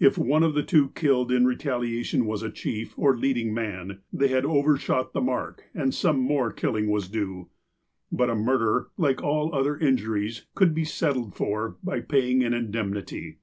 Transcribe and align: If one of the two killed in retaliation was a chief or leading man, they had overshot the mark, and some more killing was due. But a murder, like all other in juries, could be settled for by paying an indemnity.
If 0.00 0.18
one 0.18 0.42
of 0.42 0.54
the 0.54 0.64
two 0.64 0.88
killed 0.96 1.30
in 1.30 1.46
retaliation 1.46 2.26
was 2.26 2.42
a 2.42 2.50
chief 2.50 2.92
or 2.98 3.16
leading 3.16 3.54
man, 3.54 4.00
they 4.12 4.26
had 4.26 4.44
overshot 4.44 5.12
the 5.12 5.20
mark, 5.20 5.62
and 5.72 5.94
some 5.94 6.18
more 6.18 6.52
killing 6.52 6.90
was 6.90 7.06
due. 7.06 7.50
But 8.10 8.30
a 8.30 8.34
murder, 8.34 8.88
like 8.96 9.22
all 9.22 9.54
other 9.54 9.76
in 9.76 9.96
juries, 9.96 10.44
could 10.56 10.74
be 10.74 10.84
settled 10.84 11.36
for 11.36 11.76
by 11.84 12.00
paying 12.00 12.42
an 12.42 12.52
indemnity. 12.52 13.38